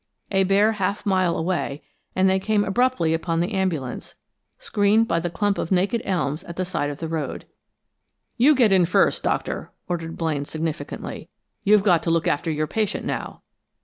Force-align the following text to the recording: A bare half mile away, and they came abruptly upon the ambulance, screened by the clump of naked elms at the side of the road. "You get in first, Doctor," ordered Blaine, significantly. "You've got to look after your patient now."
A 0.31 0.45
bare 0.45 0.71
half 0.71 1.05
mile 1.05 1.37
away, 1.37 1.83
and 2.15 2.27
they 2.27 2.39
came 2.39 2.63
abruptly 2.63 3.13
upon 3.13 3.39
the 3.39 3.53
ambulance, 3.53 4.15
screened 4.57 5.07
by 5.07 5.19
the 5.19 5.29
clump 5.29 5.59
of 5.59 5.71
naked 5.71 6.01
elms 6.05 6.43
at 6.45 6.55
the 6.55 6.65
side 6.65 6.89
of 6.89 6.97
the 6.97 7.07
road. 7.07 7.45
"You 8.35 8.55
get 8.55 8.73
in 8.73 8.85
first, 8.85 9.21
Doctor," 9.21 9.71
ordered 9.87 10.17
Blaine, 10.17 10.45
significantly. 10.45 11.29
"You've 11.63 11.83
got 11.83 12.01
to 12.01 12.09
look 12.09 12.27
after 12.27 12.49
your 12.49 12.65
patient 12.65 13.05
now." 13.05 13.43